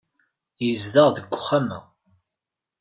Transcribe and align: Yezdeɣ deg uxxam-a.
Yezdeɣ 0.65 1.07
deg 1.11 1.27
uxxam-a. 1.35 1.79